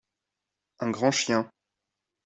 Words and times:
un 0.79 0.89
grand 0.89 1.11
chien. 1.11 1.47